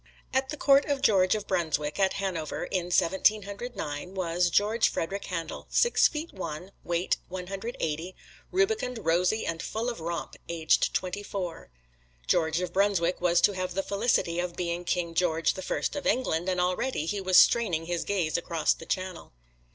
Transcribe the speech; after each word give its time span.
At 0.33 0.49
the 0.49 0.57
Court 0.57 0.85
of 0.85 1.03
George 1.03 1.35
of 1.35 1.45
Brunswick, 1.45 1.99
at 1.99 2.13
Hanover, 2.13 2.63
in 2.65 2.89
Seventeen 2.89 3.43
Hundred 3.43 3.75
Nine, 3.75 4.15
was 4.15 4.49
George 4.49 4.89
Frederick 4.89 5.25
Handel, 5.25 5.67
six 5.69 6.07
feet 6.07 6.33
one, 6.33 6.71
weight 6.83 7.17
one 7.29 7.45
hundred 7.45 7.77
eighty, 7.79 8.15
rubicund, 8.51 9.05
rosy, 9.05 9.45
and 9.45 9.61
full 9.61 9.91
of 9.91 9.99
romp, 9.99 10.37
aged 10.49 10.95
twenty 10.95 11.21
four. 11.21 11.69
George 12.25 12.61
of 12.61 12.73
Brunswick 12.73 13.21
was 13.21 13.41
to 13.41 13.51
have 13.51 13.75
the 13.75 13.83
felicity 13.83 14.39
of 14.39 14.55
being 14.55 14.85
King 14.85 15.13
George 15.13 15.53
the 15.53 15.61
First 15.61 15.95
of 15.95 16.07
England, 16.07 16.49
and 16.49 16.59
already 16.59 17.05
he 17.05 17.21
was 17.21 17.37
straining 17.37 17.85
his 17.85 18.03
gaze 18.03 18.37
across 18.37 18.73
the 18.73 18.87
Channel. 18.87 19.33